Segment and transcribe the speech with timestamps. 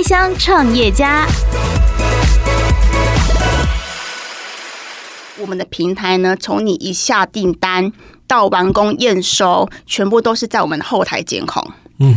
[0.00, 1.26] 开箱创业家。
[5.38, 7.92] 我们的平台呢，从你一下订单
[8.26, 11.70] 到完工验收，全部都是在我们的后台监控。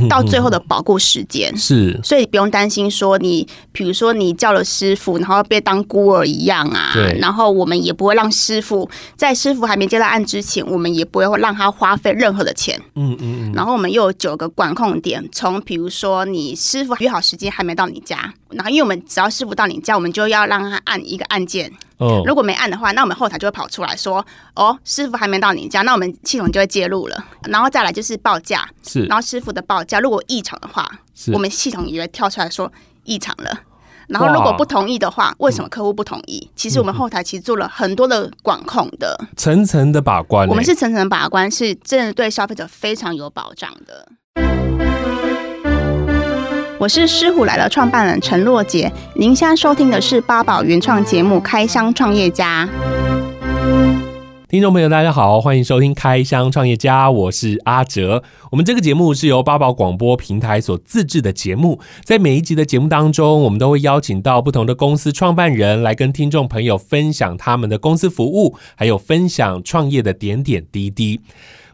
[0.10, 6.92] 到最后的保固时间是，所以不用担心说你，比如说你叫了师傅，然后被当孤儿一样啊。
[6.94, 7.18] 对。
[7.20, 12.80] 然后我们也不会让师傅在师傅还没接到案之前，我们也不会让他花费任何的钱。
[12.96, 13.54] 嗯嗯嗯。
[13.54, 21.72] 然后我们又有九个管控点，从比如说你师傅约好时间还没到你家，然后因为我们只要师傅到你家，我们就要让他按一个按键。
[22.06, 22.24] 哦。
[22.26, 24.26] 如果没按的话，那我们后台就会跑出来说
[24.56, 27.26] ：“哦，师傅还没到你家。”那我们系统就会介入了。
[27.50, 29.04] 然后再来就是报价，是。
[29.08, 29.74] 然后师傅的报。
[29.74, 30.88] 报价如果异常的话，
[31.34, 32.72] 我们系统也会跳出来说
[33.06, 33.62] 异常了。
[34.08, 36.48] 然后如果不同意的话，为什么客户不同意？
[36.56, 40.48] 其实我们后台其实做了很多的管控的，层层的把关。
[40.48, 44.63] 我们是层层把关，是真的对消费者非常有保障的。
[46.84, 52.68] 我是狮虎来了创办人陈若杰，您现在收听的是八宝原创节目《开箱创业家》。
[54.50, 58.22] 听众朋友，大家好，欢迎收听《开箱创业家》，我是阿哲。
[58.52, 71.22] 我们这个节目是由八宝广播平台所自制的节目，在每一集的节目当中，我们都会邀请到不同的公司创办人来跟听众朋友分享他们的公司服务，还有分享创业的点点滴滴。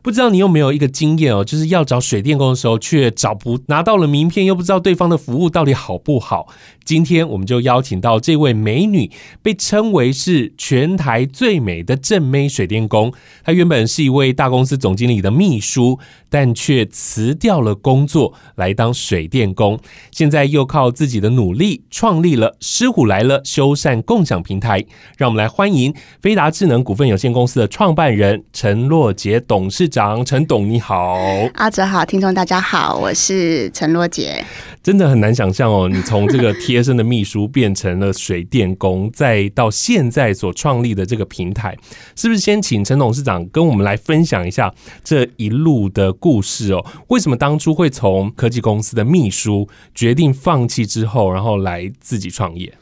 [0.02, 6.48] 不知道你有没有一个经验哦，就是要找水电工的时候，却找不拿到了名片，又不知道对方的服务到底好不好。
[6.84, 9.12] 今天我们就邀请到这位美女，
[9.44, 13.14] 被称为是全台最美的正妹水电工。
[13.44, 19.80] 她原本是一位大公司总经理的秘书，但却辞掉了工作来当水电工。
[20.10, 24.84] 现在又靠自己的努力创立了“狮虎来了”修缮共享平台。
[25.18, 30.24] 让我们来欢迎飞达智能股份有限公司的创办人陈洛杰董事长。
[30.24, 31.18] 陈董你好，
[31.56, 34.46] 阿哲好，听众大家好，我是陈若杰。
[34.82, 41.78] 真的很难想象哦，你从这个贴身的秘书变成了水电工，再到现在所创立的这个平台，
[42.16, 46.84] 是不是先请陈董事长跟我们来分享一下这一路的故事哦？
[47.08, 52.74] 为什么当初会从科技公司的秘书决定放弃之后，然后来自己创业？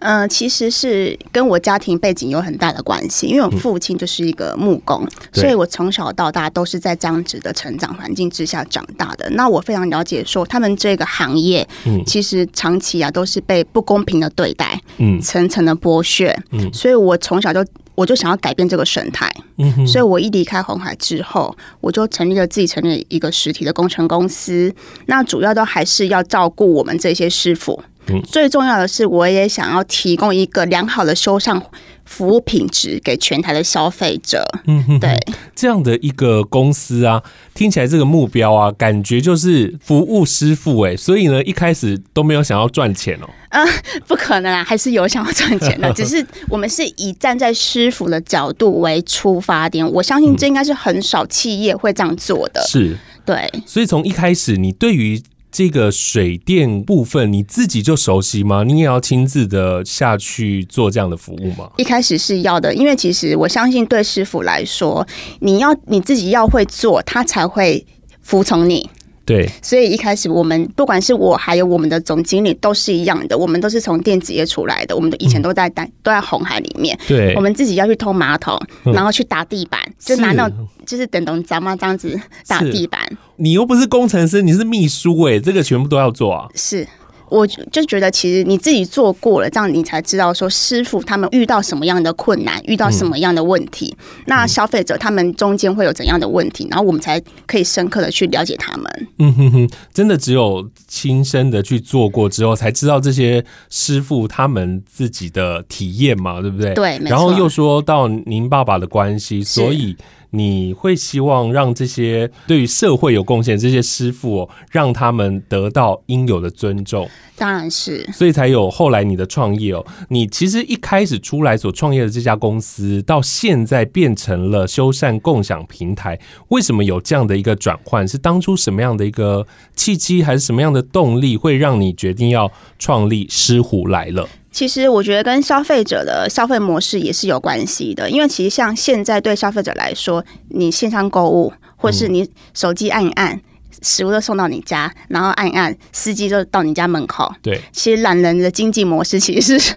[0.00, 9.28] 嗯、呃，其实是跟我家庭背景有很大的关系，因为我父亲就是一个木工，嗯、所以我从小到大都是在这样子的成长环境之下长大的。
[9.32, 11.68] 那我非常了解说，他们这个行业。
[11.84, 17.62] 嗯，其实长期啊都是被不公平的对待，嗯，层层的剥削，嗯，所以我从小就
[17.94, 24.74] 我就想要改变这个生态，嗯哼，所以我一离开红海之后，我就成立了自己成立一个实体的工程公司，
[25.06, 31.60] 那主要都还是要照顾我们这些师傅，嗯，最重要的是我也想要提供一个良好的修缮
[32.04, 35.18] 服务品质给全台的消费者，嗯哼，对，
[35.56, 37.20] 这样的一个公司啊，
[37.52, 43.66] 听起来这个目标啊，感觉就是服务师傅哎，所以呢，一开始都没有想要赚钱哦，嗯，
[44.06, 52.96] 不可能啊，还是有想要赚钱的， 只是我们是以站在师傅的角度为出发点，我相信这应该是很少企业会这样做的，是。
[53.24, 55.20] 对，所以从一开始你对于。
[55.56, 58.62] 这个水电部分你自己就熟悉吗？
[58.62, 61.70] 你也要亲自的下去做这样的服务吗？
[61.78, 65.06] 一开始是要的，因为其实我相信对师傅来说，
[65.40, 67.86] 你要你自己要会做，他才会
[68.20, 68.90] 服从你。
[69.26, 76.96] 对，所以一开始我们不管是我还有我们的总经理都是一样的，我们都是从电子业出来的，我们的以前都在单、嗯、都在红海里面。
[77.08, 83.00] 对，我们自己要去偷马桶，然后去打地板，嗯、就拿那种就是等等咱们这样子打地板。
[83.34, 86.46] 你又不是工程师，你是秘书哎、欸，这个全部都要做啊。
[86.54, 86.86] 是。
[87.28, 99.08] 我就觉得，其实你自己做过了，这样你才知道说师傅他们遇到什么样的困难，遇到什么样的问题，嗯、那消费者他们中间会有怎样的问题，然后我们才可以深刻的去了解他们。
[99.18, 106.74] 嗯哼哼，真的只有亲身的去做过之后，才知道这些师傅他们自己的体验嘛，对不对？
[106.74, 109.96] 对，然后又说到您爸爸的关系，所以。
[110.30, 117.08] 你会希望让这些对于社会有贡献这些师傅哦，让他们得到应有的尊重。
[117.36, 119.84] 当然是，所以才有后来你的创业哦。
[120.08, 126.18] 你其实一开始出来所创业的这家公司，到现在变成了修缮共享平台，
[126.48, 128.08] 为什么有这样的一个转换？
[128.08, 134.26] 是当初什么样的一个契机，还是什么样的动力，会让你决定要创立狮虎来了？
[134.50, 143.38] 其实我觉得跟消费者的消费模式也是有关系的，因为其实像现在对消费者来说，你线上购物或是你手机按一按，
[143.82, 147.32] 食物都送到你家，然后按一按，司机就到你家门口。
[147.42, 149.74] 对，其实懒人的经济模式其实是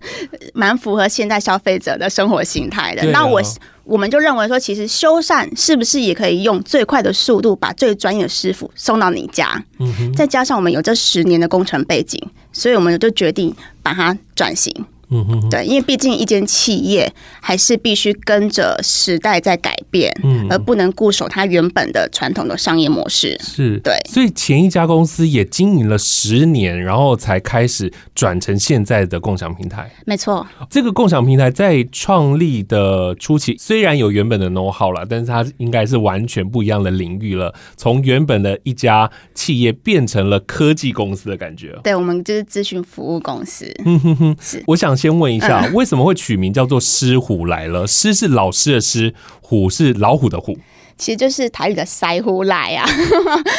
[0.54, 3.04] 蛮符合现在消费者的生活形态的。
[3.12, 3.42] 那我
[3.84, 9.64] 我们就认为说，其实修缮是不是也可以用最快的速度把最专业的师傅送到你家？
[9.80, 12.22] 嗯，再加上我们有这十年的工程背景，
[12.52, 14.74] 所以我们就决定把它转型。
[15.12, 17.12] 嗯哼，对，因为毕竟一间企业
[17.42, 23.36] 还是必须跟着时代在改变，嗯，而不能固守它原本的传统的商业模式。
[23.40, 29.92] 是，对，所以前一家公司也经营了十年，然后才开始转成现在的共享平台。
[30.06, 41.76] 没错，这个共享平台在创立的初期，虽然有原本的 know how 了，但是它应该是完全不一样的领域了，从原本的一家企业变成了科技公司的感觉。
[41.84, 43.66] 对，我们就是咨询服务公司。
[43.86, 44.99] 嗯哼哼，是，我想。
[45.00, 50.58] 先问一下，为什么会取名叫做“狮虎来了”？“狮”是老师的“狮”，“虎”是老虎的“虎”。
[51.00, 52.86] 其实就是台语的“塞虎来”啊。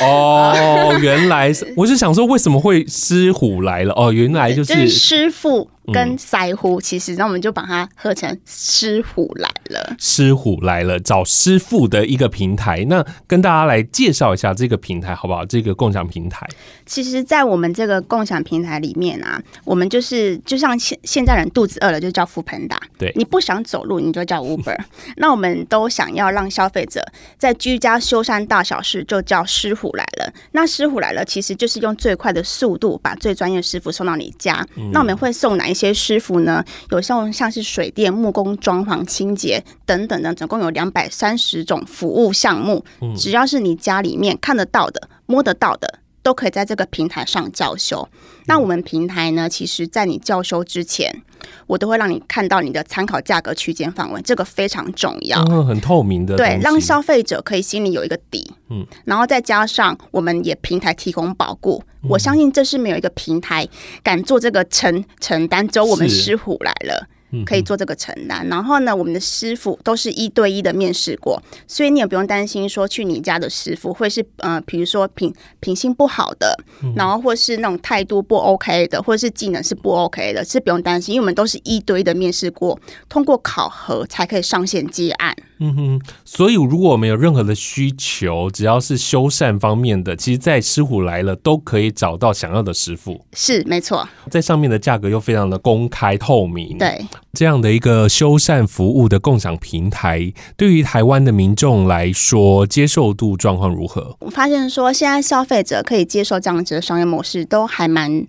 [0.03, 3.95] 哦，原来是，我是想说，为什么会“狮虎来了”？
[3.97, 5.71] 哦，原来就是师傅。
[5.93, 9.95] 跟腮胡其实，那我们就把它合成师傅来了。
[9.99, 12.85] 师傅来了，找师傅的一个平台。
[12.89, 15.45] 那跟大家来介绍一下这个平台好不好？
[15.45, 16.47] 这个共享平台。
[16.87, 24.79] 其实，在我们这个共享平台里面啊，我们就是就像现现在人肚子饿了就叫 foodpanda，对，你不想走路你就叫 Uber。
[25.17, 27.05] 那我们都想要让消费者
[27.39, 30.33] 在居家修缮大小事就叫师傅来了。
[30.53, 34.67] 那师傅来了其实就是用最快的速度把最专业的师傅送到你家。
[34.77, 35.81] 嗯、那我们会送哪一些？
[35.81, 42.85] 些师傅呢，有像像是水电、木工、装潢、清洁等等的，总共有两百三十种服务项目。
[43.17, 48.07] 只要是你家里面看得到的、摸得到的，都可以在这个平台上教修。
[48.45, 51.23] 那我们平台呢，其实在你教修之前，
[51.67, 58.51] 我都会让你看到你的参考价格区间范围，这个非常重要，嗯，很透明的，对，让消费者可以心里有一个底。
[58.69, 63.67] 嗯，然后再加上我们也平台提供保固，我相信这是没有一个平台
[64.03, 67.09] 敢做这个承承担，只有我们狮虎来了。
[67.47, 76.57] 可以做这个承担，然后呢，我们的师傅都是一对一的面试过，所以你也不用担心说去你家的师傅会是呃，比如说品品性不好的，
[76.97, 82.79] 然后或是那种态度不 OK 的，或者是技能是不 OK 的，是不用担心，因为我们都是一对一的面试过，
[83.09, 85.35] 通过考核才可以上线接案。
[85.63, 93.23] 嗯哼，所以如果我们有任何的需求，只要是修缮方面的，其实，在师傅来了都可以找到想要的师傅。
[93.35, 96.79] 是，没错，在上面的价格又非常的公开透明。
[96.79, 104.17] 对，这样的一个修缮服务的共享平台，对于台湾的民众来说，接受度状况如何？
[104.21, 108.27] 我发现说，现在消费者可以接受这样子的商业模式，都还蛮。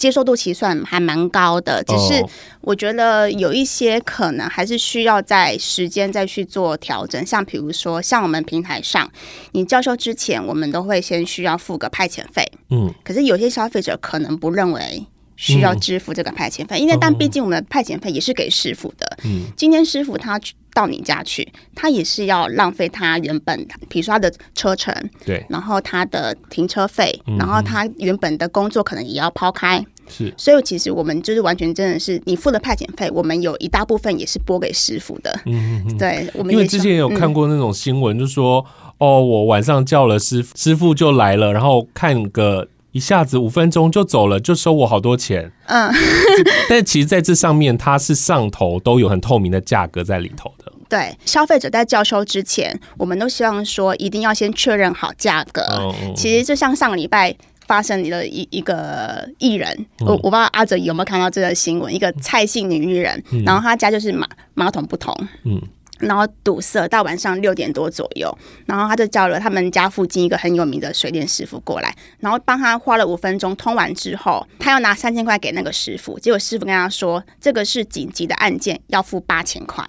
[0.00, 2.24] 接受度其实算还蛮高的，只是
[2.62, 7.24] 我觉得有一些可能还是需要在时间再去做调整。
[7.26, 9.08] 像比如说，像我们平台上，
[9.52, 12.50] 你教授之前，我们都会先需要付个派遣费。
[12.70, 15.06] 嗯，可是有些消费者可能不认为
[15.36, 19.18] 需要支付这个派遣费，因为但毕竟我们的派遣费也是给师傅的。
[19.24, 20.40] 嗯，今天师傅他
[20.74, 24.94] 到你家去，他也是要浪费他原本，比如说他的车程，
[25.24, 29.84] 对，然后他的停车费，然后他原本的工作可能也要抛开。
[30.08, 35.32] 是，所以其实我们就是完全真的是你付了派遣费，我们有一大部分也是拨给师傅的。
[35.46, 45.52] 嗯嗯，对，我们因为之前有看过那种新闻，就说、嗯、哦，我晚上叫了师傅，师傅就来了，然后看个一下子五分钟就走了，就收我好多钱。
[45.66, 45.92] 嗯，
[46.68, 50.59] 但其实在这上面，它是上头都有很透明的价格在里头的。
[50.90, 55.62] 对，消费者在叫收之前，我们都希望说一定要先确认好价格。
[55.80, 57.34] 嗯、其实就像上个礼拜。
[57.66, 65.16] 发生你的一一个艺人，我我不知道阿哲有没有看到这个新闻，一个蔡姓女艺人，然后她家就是马马桶不同。
[65.44, 65.62] 嗯。
[66.00, 79.84] 然后堵塞到晚上六点多左右，然后他就叫了他们家附近一个很有名的水电师傅过来，然后帮他花了五分钟通完之后，他要拿三千块给那个师傅，结果师傅跟他说这个是紧急的案件，要付八千块。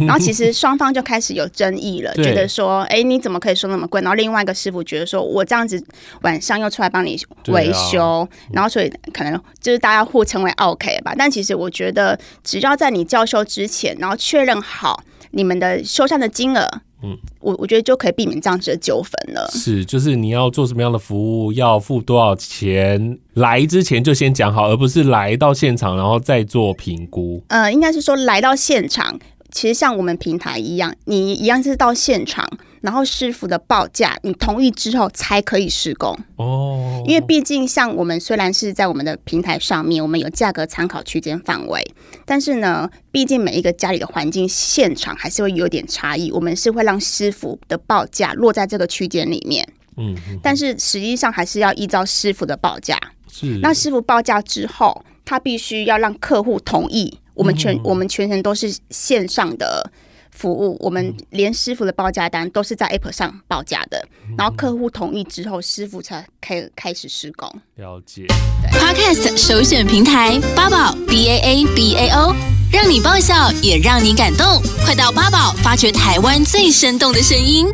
[0.00, 4.00] 然后其实双方就开始有争议了，觉得说，哎，你怎么可以收那么贵？
[4.00, 5.82] 然后另外一个师傅觉得说我这样子
[6.22, 7.16] 晚上又出来帮你
[7.48, 11.14] 维修，然后所以可能就是大家互称为 OK 吧。
[11.16, 15.02] 但其实我觉得，只要在你叫修之前，然后确认好。
[15.30, 16.66] 你们的修缮的金额，
[17.02, 19.48] 嗯，我我觉得就可以避免这样子的纠纷了。
[19.52, 27.42] 是，就是你要做什么样的服务，要付多少钱，来之前就先讲好，而不是来到现场然后再做评估。
[27.48, 29.18] 呃，应该是说来到现场，
[29.50, 32.48] 其实像我们平台一样，你一样是到现场。
[32.80, 37.04] 然后师傅的报价，你同意之后才可以施工哦。
[37.06, 41.86] 因为毕竟像我们虽然是在我们的平台上面，我们有价格参考区间范围，
[42.24, 46.32] 但是呢，毕竟每一个家里的环境现场还是会有点差异。
[46.32, 49.68] 我们是会让师傅的报价落在这个区间里面。
[49.98, 52.98] 嗯，但是实际上还是要依照师傅的报价。
[53.30, 57.18] 是，那师傅报价之后，他必须要让客户同意。
[57.40, 59.90] 我们全、嗯、我们全程都是线上的
[60.30, 64.06] 服务，我们连师傅的报价单都是在 App 上报价的，
[64.36, 67.50] 然后客户同意之后，师傅才开开始施工。
[67.76, 68.26] 了解。
[68.62, 72.36] 对 Podcast 首选平台八宝 B A A B A O，
[72.70, 77.66] 让你爆笑也让你感动，快到八宝发掘台湾最生动的声音。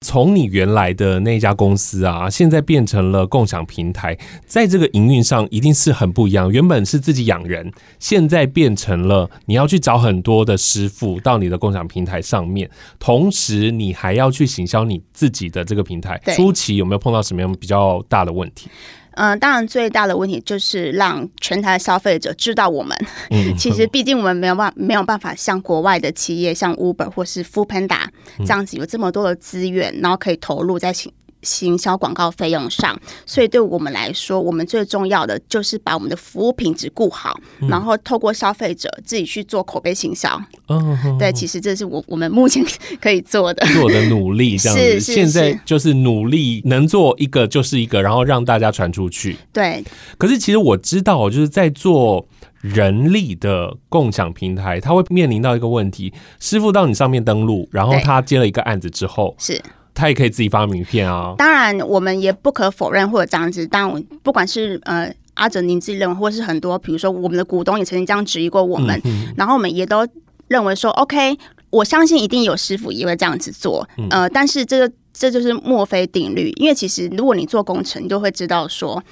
[0.00, 6.50] 从你原来的那家公司啊，现在变成了共享平台，在这个营运上一定是很不一样。
[6.52, 16.16] 原本是自己养人，现在变成了你要去找很多的师傅到你的共享平台上面，同时你还要去行销你自己的这个平台。
[16.36, 18.70] 初期有没有碰到什么样比较大的问题？
[19.18, 22.96] 嗯、呃，当然最大的问题就是让全台的消费者知道我们。
[23.30, 28.06] 嗯， 其实毕竟我们没有办没有办法像国外的企业，像 Uber 或是 Foodpanda
[28.38, 30.92] 这样子有这么多的资源，然后可以投入在
[31.42, 31.78] 行。
[31.78, 40.42] 销广告费用上，所以对我们来说，我们最重要的就是把我们的服务品质顾好，嗯、然后透过消费者自己去做口碑行销。
[40.68, 42.64] 嗯，对，其实这是我我们目前
[43.00, 44.82] 可以做的， 做的努力这样子。
[44.82, 49.36] 是是是，现在就是努力能做一个就是一个，然后让大家传出去。
[49.52, 49.84] 对。
[50.18, 52.26] 可是其实我知道，就是在做
[52.60, 59.62] 人力的共享平台，它会面临到一个问题：师傅到你上面登录，然后他接了一个案子之后，是。
[59.98, 61.34] 他也可以自己发名片啊。
[61.36, 63.66] 当然，我们也不可否认或者这样子。
[63.66, 70.06] 当然，不管是呃阿哲您自己认为，或是很多，比如说我们的股东也曾经这样质疑过我们，嗯、然后我们也都
[70.46, 71.36] 认为说，OK，
[71.70, 73.88] 我相信一定有师傅也会这样子做。
[73.96, 79.02] 嗯、呃，但是这个这就是墨菲定律，因为其实如果你做工程，你就会知道说。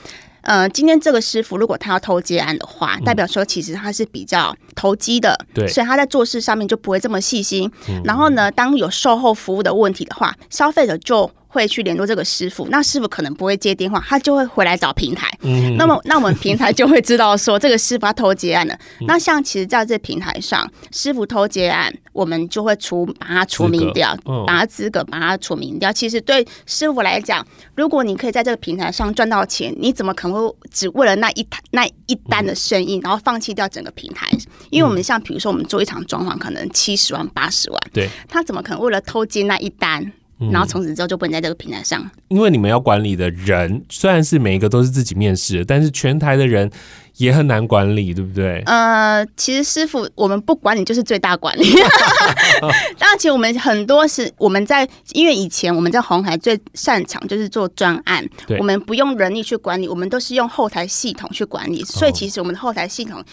[0.46, 7.68] 呃，今天这个师傅如果他要偷接案的话，代表说其实他是比较投机的，对，所以他在做事上面就不会这么细心。
[8.04, 15.26] 然后呢，当有售后服务的问题的话，消费者就会去联络这个师傅，那师傅可能不会接电话，他就会回来找平台。
[15.40, 18.78] 嗯，那么那我们平台就会知道说这个师傅他偷接案了。
[19.06, 24.14] 那像其实在这平台上，师傅偷接案，我们就会除把他除名掉，
[24.46, 25.90] 把他资格把他除名掉。
[25.90, 34.28] 其实对师傅来讲，如果你可以在这个平台上赚到钱，你怎么可能会只为了那一台那一单的生意，然后放弃掉整个平台？
[34.70, 40.12] 因为我们像比如说我们做一场装潢，可能七十万八十万，对，他怎么可能为了偷接那一单？
[40.38, 46.70] 然后从此之后就不能在这个平台上，嗯，因为你们要管理的人虽然是每一个都是自己面试的，但是全台的人
[47.16, 48.62] 也很难管理，对不对？
[48.66, 51.64] 呃，其实师傅我们不管理就是最大管理。
[52.98, 58.22] 当然，其实我们很多是我们在，因为以前我们在红海最擅长就是做专案，
[58.58, 63.24] 我们不用人力去管理，我们都是用后台系统去管理，所以其实我们的后台系统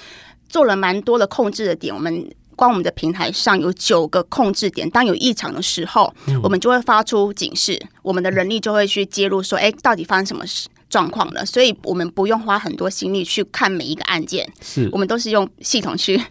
[0.47, 2.25] 做了蛮多的控制的点，我们。
[2.55, 16.21] 光我们的平台上有九个控制点，当有异常的时候，嗯、我们就会发出警示，我们的人力就会去介入，说：“哎，到底发生什么事？”状况了，所以我们不用花很多心力去看每一个案件，是我们都是用系统去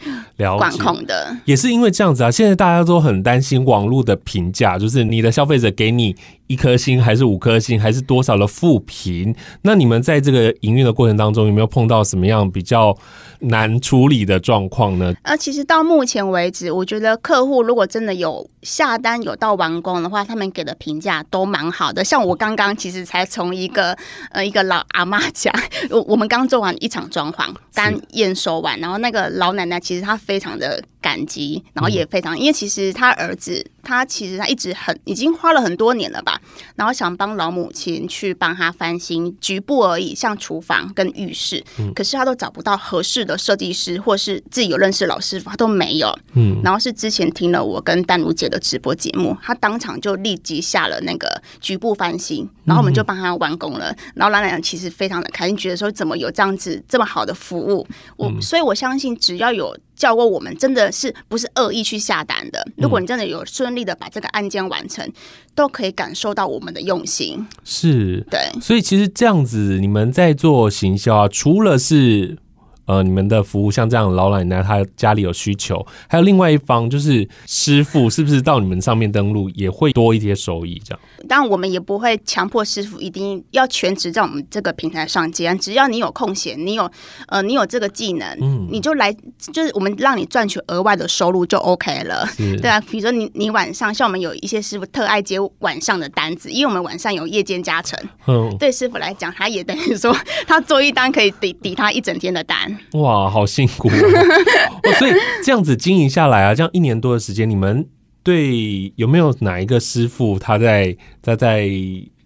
[0.57, 1.37] 管控的。
[1.45, 6.15] 也是因为这样子啊，现在大家都很担心网络的评价，就是你的消费者给你
[6.53, 9.35] 一颗星还是五颗星，还是多少的负评？
[9.63, 12.97] 那你们在这个营运的过程当中，有没有碰到什么样比较
[13.41, 15.13] 难处理的状况呢？
[15.23, 22.05] 呃，其实到目前为止，我觉得客户如果真的有下单有到完工的话，他们给的评价都蛮好的。
[22.05, 23.97] 像我刚刚其实才从一个
[24.31, 24.43] 呃。
[24.43, 25.51] 一个老阿妈家，
[25.89, 33.67] 我我们刚做完一场装潢，刚验收完，然后那个老奶奶其实她非常的感激，然后也非常，因为其实他儿子。
[33.85, 36.41] 他其实他一直很已经花了很多年了吧，
[36.77, 46.17] 然后想帮老母亲去帮他翻新局部而已，像厨房跟浴室，嗯、可是他都找不到合适的设计师，或是自己有认识老师傅，他都没有。
[46.35, 53.91] 嗯，然后是之前听了我跟丹如姐的直播节目，他当场就立即下了那个局部翻新，然后我们就帮他完工了。
[53.91, 57.85] 嗯、然后老奶奶其实非常的开心，觉得说怎么有这样子这么好的服务，
[58.17, 59.77] 我、嗯、所以我相信只要有。
[60.03, 62.67] 叫过我们真的是不是恶意去下单的？
[62.77, 65.13] 如果你真的有顺利的把这个案件完成，嗯、
[65.55, 67.47] 都可以感受到我们的用心。
[67.63, 68.41] 是，对。
[68.61, 72.37] 所以其实这样子，你们在做行销啊，除了是。
[72.87, 80.81] 呃，你们的服务像这样老奶奶，她家里有需求，还有另外一方就是师傅，是不是到你们上面登录也会多一些收益？
[80.85, 86.91] 这样，当然我们也不会强迫师傅一定要全职在我们这个平台上接，只要你有空闲，你有
[87.29, 89.13] 呃，你有这个技能，嗯，你就来，
[89.53, 92.27] 就是我们让你赚取额外的收入就 OK 了，
[92.61, 92.81] 对啊。
[92.91, 100.15] 比如说你你晚上，像我们有一些师傅特爱接晚上的单子，因为我们晚上有夜间加成，嗯，对师傅来讲，他也等于说
[100.47, 102.72] 他做一单可以抵抵他一整天的单。
[102.93, 104.93] 哇，好辛苦哦！
[104.99, 105.13] 所以
[105.45, 107.87] 这样子经营下来啊，这样一年多的时间，你们
[108.23, 111.69] 对有没有哪一个师傅他在他在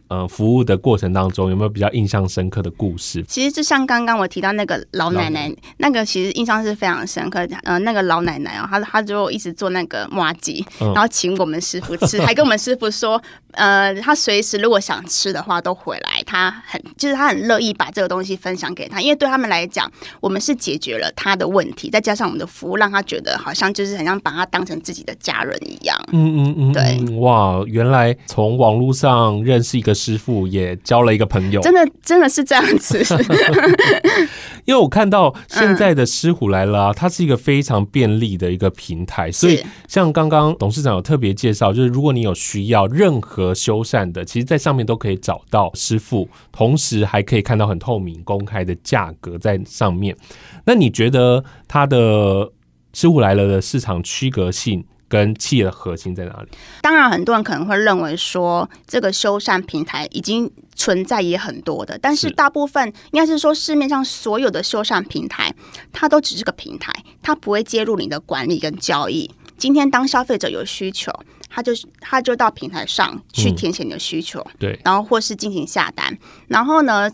[0.08, 3.22] 呃服务的过程当中，有没有比较印象深刻的故事？
[3.28, 7.46] 其实就像刚刚我提到那个老奶奶，那个其实印象是非常深刻。
[7.62, 13.20] 呃，那个老奶奶哦，她她就一直做那个麻糬，然后请我们师傅吃， 还跟我们师傅说，
[13.52, 25.96] 呃，她随时如果想吃的话都回来，她很就是她很乐意把这个东西分享给他，因为对他们来讲，我们是解决了他的问题，再加上我们的服务，让他觉得好像就是很像把他当成自己的家人一样。
[26.12, 33.02] 嗯嗯嗯，对，哇，原来从网络上认识一个师傅，也交了一个朋友，真的真的是这样子。
[34.66, 50.16] 因为我看到现在的师虎来了啊，它是一个非常便利的一个平台，所以像刚刚董事长有特别介绍，就是如果你有需要任何修缮的，其实在上面都可以找到师傅，同时还可以看到很透明、公开的价格在上面。
[50.64, 52.50] 那你觉得它的
[52.92, 54.84] 师虎来了的市场区隔性？
[55.08, 56.48] 跟企业的核心在哪里？
[56.82, 65.54] 当然，很多人可能会认为说，这个修缮平台已经存在也很多的，但是大部分应该是说，市面上所有的修缮平台，
[65.92, 69.30] 它都只是个平台，它不会介入你的管理跟交易。
[69.56, 71.10] 今天当消费者有需求，
[71.48, 77.10] 他就他就到平台上去填写你的需求，嗯、对，然后或是进行下单，然后呢，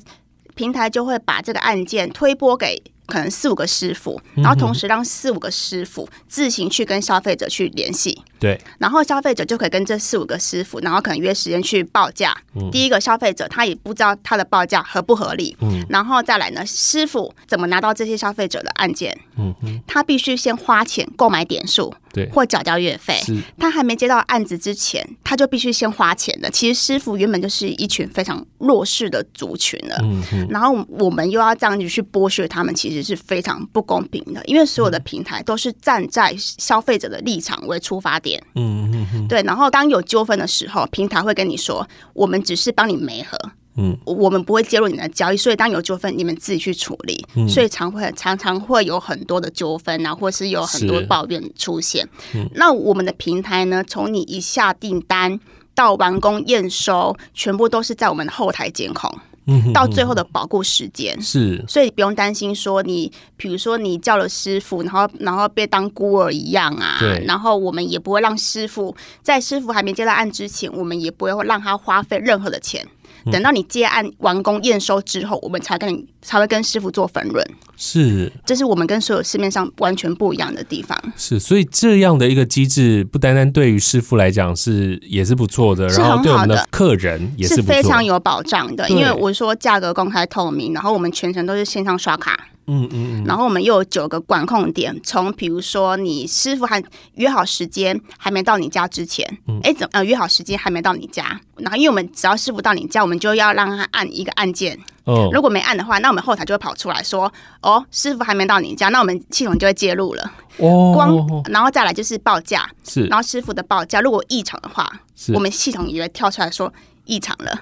[0.54, 2.82] 平台就会把这个案件推播给。
[3.06, 12.36] 可能四五个师傅，然后同时让四五个师傅自行去跟消费者去联系，对，然后消费者就可以跟这四五个师傅，然后可能约时间去报价。
[12.54, 19.16] 嗯、第一个消费者他也不知道他的报价合不合理，嗯，然后再来呢，师傅怎么拿到这些消费者的案件？
[19.36, 19.54] 嗯，
[19.86, 21.92] 他必须先花钱购买点数。
[22.12, 23.20] 对，或缴交月费，
[23.58, 26.50] 他还没接到案子之前，他就必须先花钱的。
[26.50, 34.42] 其实师傅原本就是一群非常弱势的族群了，嗯嗯，然后我们又要这样子去剥削他们，其实是非常不公平的。
[34.44, 39.42] 因为所有的平台都是站在消费者的立场为出发点，嗯嗯嗯，对。
[39.42, 43.38] 然后当有纠纷的时候，平台会跟你说，我们只是帮你媒合。
[43.76, 47.24] 嗯，我们不会介入你的交易，所以当有纠纷，你们自己去处理。
[47.34, 52.06] 嗯，所以常会常常会有很多的纠纷啊，或是有很多抱怨出现。
[52.34, 55.40] 嗯，那我们的平台呢，从你一下订单
[55.74, 59.10] 到完工验收，全部都是在我们的后台监控。
[59.46, 66.98] 嗯，到最后的保固时间是，所以不用担心说你，比如说你叫了师傅，然后然后被当孤儿一样啊。
[67.00, 67.24] 对。
[67.26, 72.86] 然后我们也不会让师傅在师傅还没接到案之前，我们也不会让他花费任何的钱。
[73.30, 77.46] 等到你接案完工验收之后，我们才跟你才会跟师傅做分润。
[77.76, 80.98] 是，这是我们跟所有市面上完全不一样的地方。
[81.16, 88.88] 是，所以这样的一个机制，不单单对于师傅来讲是也是不错的，然后对我们的客人也是，是非常有保障的。
[88.88, 92.48] 因为我说价格公开透明，然后我们全程都是线上刷卡。
[92.66, 96.82] 嗯嗯，然后我们又有九个管控点，从比如说你师傅还
[97.14, 99.26] 约好时间还没到你家之前，
[99.62, 115.32] 哎、嗯，怎呃约好时间还没到你家，然后因为我们只要师傅到你家，我们就要让他按一个按键，哦，如果没按的话，那我们后台就会跑出来说，哦，师傅还没到你家，那我们系统就会介入了，哦，光然后再来就是报价，是，然后师傅的报价如果异常的话，是。
[115.34, 116.72] 我们系统也会跳出来说
[117.06, 117.60] 异常了。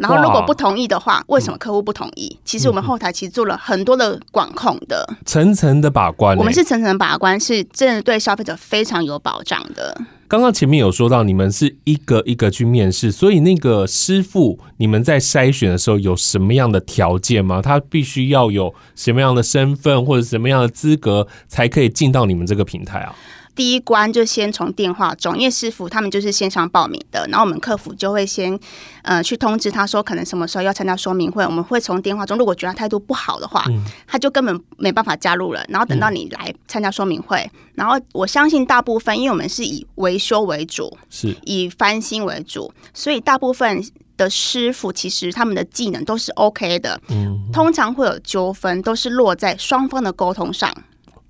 [0.00, 2.34] 然后如果不同意的话，为什么客户不同意？
[2.44, 6.36] 其实我们后台其实做了很多的管控的，层层的把关。
[6.38, 9.94] 我们是层层把关，是真的对消费者非常有保障的。
[10.26, 17.60] 刚刚前面有说到，你们是一个一个去面试，所以那个师傅，你们在筛选的时候有什么样的条件吗？
[17.60, 23.14] 他必须要有什么样的身份或者什么样的资格，才可以进到你们这个平台啊？
[23.54, 28.58] 第一关就先从电话中，因为师傅他们就是线上报名的，然后我们客服就会先
[29.02, 35.64] 呃去通知他说可能什么时候要参加说明会，我们会从电话中，如果觉得他态度不好的话，嗯，他就根本没办法加入了。
[35.68, 43.84] 然后等到你来参加说明会，嗯，然后我相信大部分，因为我们是以维修为主，是以翻新为主，所以大部分
[44.16, 47.00] 的师傅其实他们的技能都是 OK 的。
[47.08, 50.72] 嗯，通常会有纠纷，都是落在双方的沟通上。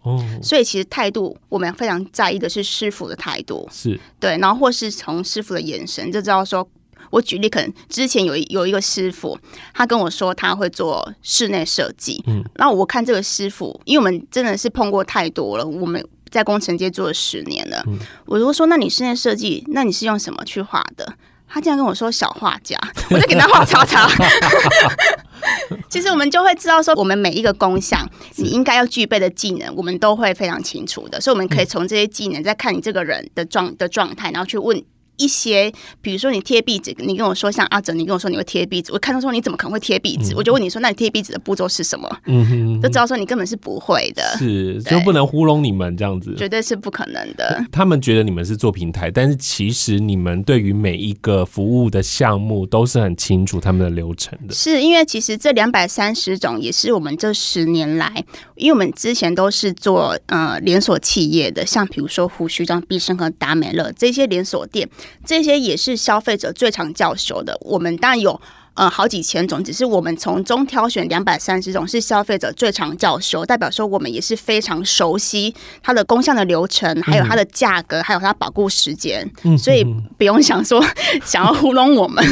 [0.03, 3.99] 哦，所以其实态度，我们非常在意的是师傅的态度，是。
[4.19, 6.67] 对，然后或是从师傅的眼神就知道说，
[7.11, 9.39] 我举例，可能之前有有一个师傅，
[9.75, 21.15] 他跟我说他会做室内设计，嗯，那我看这个师傅，因为我们真的是碰过太多了，我们在工程界做了十年了，嗯，我如果说那你室内设计，那你是用什么去画的？
[21.53, 22.79] 他竟然跟我说小画家，
[23.11, 24.09] 我就给他画叉叉。
[25.89, 31.21] 其实我们就会知道说，我们每一个工项你应该要具备的技能，我们都会非常清楚的。
[31.21, 34.83] 所以我们可以从这些技能，再看你这个人的状的状态，然后去问
[35.21, 40.33] 一些，比如说你贴壁纸，你跟我说像阿哲，你跟我说你会贴壁纸，我看到说你怎么可能会贴壁纸？
[40.33, 42.09] 嗯、我就问你说，那你贴壁纸的步骤是什么？
[42.25, 47.63] 嗯哼，就知道说你根本是不会的，是就不能糊弄你们这样子，绝对是不可能的。
[47.71, 54.55] 他们觉得你们是做平台，但是其实你们对于每一个服务的项目都是很清楚他们的流程的。
[54.55, 58.25] 是因为其实这两百三十种也是我们这十年来，
[58.57, 64.89] 因为我们之前都是做呃连锁企业的，像比如说胡须张、必胜和、达美乐这些连锁店，
[65.25, 67.59] 这些也是消费者最常叫求的。
[67.63, 68.41] 我们当然有。
[68.75, 79.85] 呃，好几千种，只是我们从中挑选两百三十种是消费者最常叫修，代表说我们也是非常熟悉它的功效的流程，还有它的价格，嗯、还有它保固时间，嗯、所以
[80.17, 80.83] 不用想说
[81.25, 82.25] 想要糊弄我们。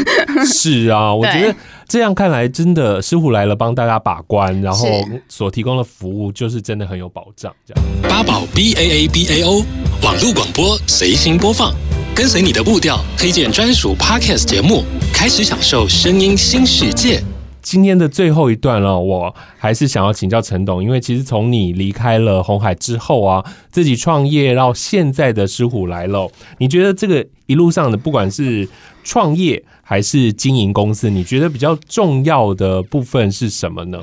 [0.47, 1.55] 是啊， 我觉得
[1.87, 4.89] 这样看来，真的师傅来了帮大家把关，然后
[5.29, 7.53] 所提供的服务就是真的很有保障。
[7.67, 9.65] 这样，八宝 B A A B A O
[10.03, 11.75] 网络广播随心播放。
[12.19, 14.83] 跟随你的步调，推荐专属 Podcast 节目，
[15.15, 17.23] 开始享受声音新世界。
[17.63, 26.29] 今天的最后一段了，我还是想要请教陈董，因为其实从你离开了红海之后啊，自己创业到现在的狮虎来了，
[26.59, 28.69] 你觉得这个一路上的不管是
[29.03, 33.99] 创业还是经营公司，你觉得比较重要的部分是什么呢？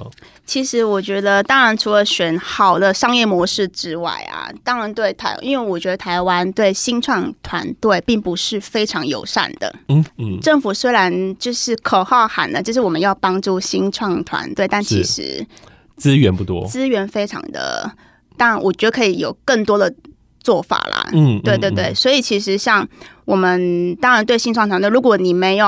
[0.48, 9.74] 其实我觉得，当然除了选好的商业模式之外啊，当然对台，因为我觉得台湾对新创团队并不是非常友善的。
[9.90, 15.46] 嗯嗯，政府虽然就是口号喊了，就是我们要帮助新创团队，但其实
[15.98, 17.92] 资源不多，资源非常的，
[18.38, 19.94] 当然我觉得可以有更多的。
[20.46, 21.92] 做法啦，嗯，对对对，嗯。
[21.92, 22.88] 嗯、所以其实像
[23.26, 25.66] 我们当然对新创团队，如果你没有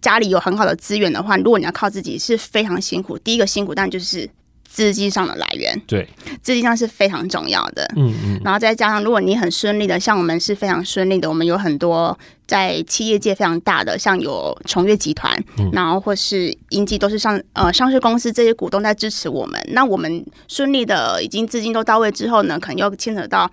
[0.00, 3.18] 家里有很好的资源的话，如果你要靠自己是非常辛苦。
[3.18, 4.26] 第一个辛苦，当然就是
[4.66, 6.08] 资金上的来源，对，
[6.40, 23.50] 资金上是非常重要的，嗯嗯，然后再加上如果你很顺利的，像我们是非常顺利的，我们有很多在企业界非常大的，像有崇越集团，嗯、然后或是英记都是上呃上市公司这些股东在支持我们，那我们顺利的已经资金都到位之后呢，可能又牵扯到。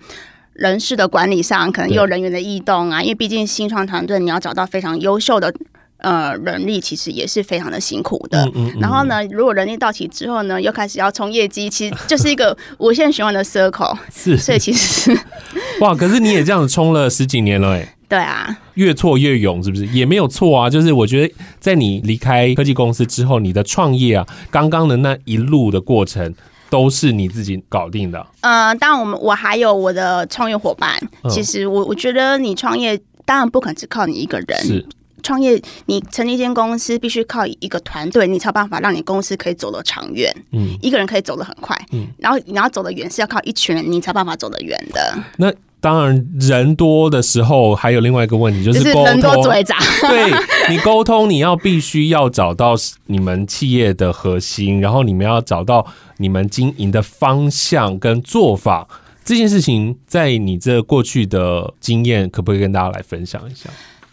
[0.58, 5.54] 人事的管理上，可能有人员的异动啊，因为毕竟新创团队你要找到非常优秀的
[5.98, 8.44] 呃人力，其实也是非常的辛苦的。
[8.46, 13.96] 嗯嗯嗯、然后呢，如果人力到齐之后呢，又开始要冲业绩，其实就是一个 无限循环的 circle。
[14.12, 15.16] 是，所以其实
[15.80, 17.94] 哇，可是你也这样子冲了十几年了哎。
[18.08, 19.86] 对啊，越挫越勇，是不是？
[19.86, 20.68] 也没有错啊。
[20.68, 26.34] 就是我觉得，在你离开科技公司之后，你的创业啊，刚刚的那一路的过程。
[26.70, 28.26] 都是你自己搞定的。
[28.40, 30.98] 呃，当然，我们我还有我的创业伙伴。
[31.22, 34.58] 嗯、其实我我觉得你创业当然不可能只靠你一个人。
[34.60, 34.86] 是
[35.22, 40.34] 创业，你成立一间公司必须靠一个团队，你才有办法让你公司可以走得长远。
[40.52, 41.76] 嗯，一个人可以走得很快。
[41.92, 45.18] 嗯，然后你要走得远是要靠一群人，你才有办法走得远的。
[45.36, 45.52] 那。
[45.80, 49.20] 当然，人多的时候还有另外一个问题，就是沟通。
[49.22, 50.32] 对，
[50.68, 52.74] 你沟通，你要必须要找到
[53.06, 55.86] 你们企业的核心，然后你们要找到
[56.16, 58.88] 你们经营的方向跟做法。
[59.24, 63.68] 这件事情，在你这过去的经验，可不可以跟大家来分享一下？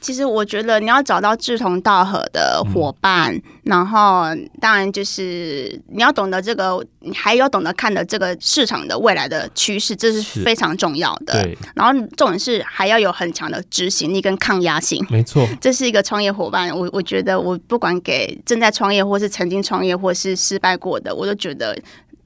[0.05, 4.25] 其实我觉得你要找到志同道合的伙伴，嗯、然后
[4.61, 11.41] 当然就是你要懂得这个，你还要懂得看的这个市场的未来的趋势，这是非常重要的。
[11.41, 15.03] 对，然后重点是还要有很强的执行力跟抗压性。
[15.09, 16.69] 没错，这是一个创业伙伴。
[16.69, 21.75] 我我觉得我不管给正在创业，或是曾经创业，或是失败过的，我都觉得。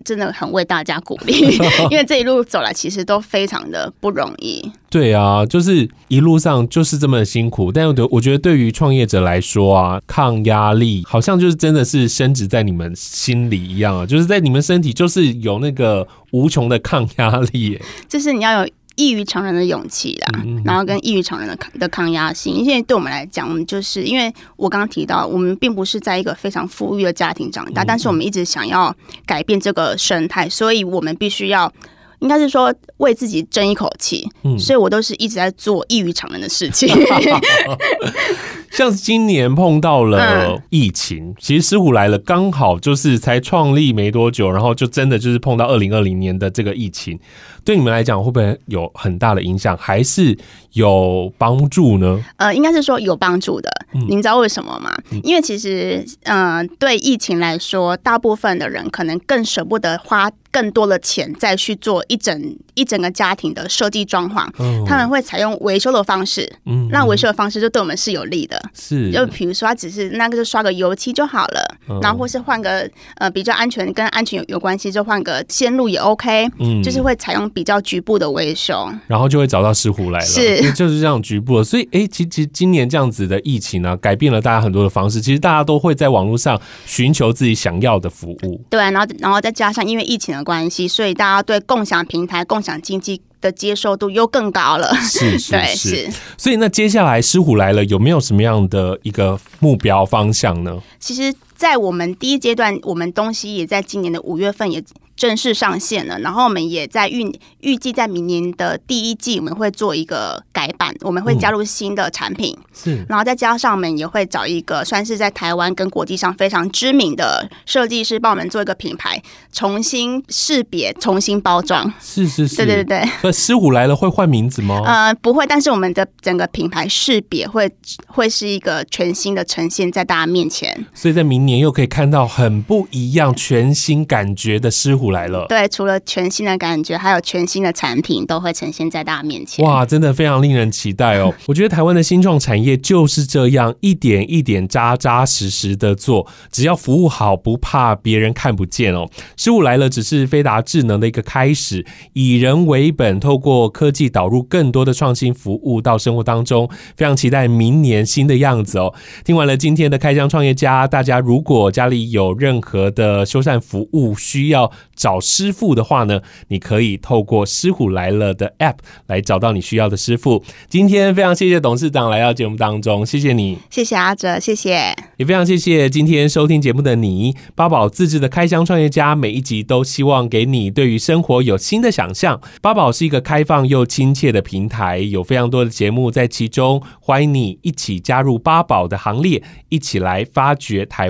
[0.03, 1.33] 真的很为大家鼓励，
[1.91, 4.71] 因为这一路走来其实都非常的不容易。
[4.89, 17.79] 对啊，就是一路上就是这么辛苦，但我我觉得对于创业者来说啊，抗压力好像就是真的是升值在你们心里一样啊，就是在你们身体就是有那个无穷的抗压力。
[18.07, 18.71] 就是你要有。
[18.99, 28.93] 异于常人的勇气啦，然后跟异于常人的抗的抗压性，因为对我们来讲，我们就是因为我刚刚提到，我们并不是在一个非常富裕的家庭长大，但是我们一直想要
[29.25, 31.71] 改变这个生态，所以我们必须要。
[32.19, 36.89] 应该是说为自己争一口气，嗯，所以我都是一直在做异于常人的事情。
[38.71, 47.19] 像今年碰到了疫情，嗯、其实师傅来了刚好就是才创立没多久，然后就真的就是碰到二零二零年的这个疫情，
[47.63, 50.38] 对你们来讲会不会有很大的影响，还是
[50.73, 52.23] 有帮助呢？
[52.38, 53.69] 呃，应该是说有帮助的。
[53.93, 54.95] 嗯、您知道为什么吗？
[55.12, 68.59] 嗯、因为其实，嗯、呃，对疫情来说，大部分的人可能更舍不得花更多的钱再去做一整一整个家庭的设计装潢，嗯他们会采用维修的方式，嗯那维修的方式就对我们是有利的。
[68.73, 78.89] 是，就比如说，他只是那个就刷个油漆就好了，嗯然后或是换个呃比较安全跟安全有有关系，就换个线路也 OK，嗯就是会采用比较局部的维修。
[79.07, 81.63] 然后就会找到师傅来了，是 就是这样局部的。
[81.63, 85.19] 所以，哎，其其实今年这样子的疫情呢、改变了大家很多的方式。
[85.21, 88.62] 其实大家都会在网络上寻求自己想要的服务。
[88.69, 94.93] 对，然后然后再加上因为疫情的关系，所以大家对共享平台、共享经济的接受度又更高了。
[94.95, 96.10] 是 是是。
[96.38, 100.78] 所以，那接下来狮虎来了，有没有什么样的一个目标方向呢？
[100.99, 104.82] 其实，在我们第一阶段，我们东西也在今年的五月份也
[105.17, 106.17] 正式上线了。
[106.19, 121.93] 然后我们也在预预计在明年的第一季，我们会做一个改版，我们会加入新的产品，是然后再加上我们也会找一个算是在台湾跟国际上非常知名的设计师，帮我们做一个品牌重新识别、重新包装。
[122.00, 123.10] 是是是，对对对对。
[123.22, 124.82] 那师虎来了会换名字吗？
[124.86, 127.69] 呃，不会，但是我们的整个品牌识别会
[128.08, 130.86] 会是一个全新的呈现在大家面前。
[130.93, 135.47] 所以在明年又可以看到很不一样、全新感觉的师虎来了。
[135.49, 139.65] 对，除了全新的感觉，还有全新的产品都会呈现在大家面前。
[139.65, 141.33] 哇，真的非常令人期待哦！
[141.47, 149.09] 我觉得台湾的新创产业就是这样一点一点扎扎实实的做，只要服务好，不怕别人看不见哦。
[149.35, 158.93] 师虎来了只是飞达智能的一个开始，以人为本，透过科技导入更多的创新服务到生活当中，非常期待明年新的样子哦。
[159.23, 170.43] 听完了今天的开箱创业家，大家如果家里有任何的修缮服务需要找师傅的话呢，你可以透过师傅来了的 App 来找到你需要的师傅。
[170.67, 177.36] 今天非常谢谢董事长来到节目当中，谢谢你，谢谢阿哲，谢谢，也非常谢谢今天收听节目的你。
[177.56, 182.39] 八宝自制的开箱创业家，每一集都希望给你对于生活有新的想象。
[182.62, 191.10] 八宝是一个开放又亲切的平台，有非常多的节目在其中，欢迎你一起加入八宝的行列，一起来发掘台